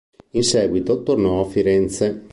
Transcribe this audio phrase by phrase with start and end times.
[0.31, 2.25] In seguito tornò a Firenze.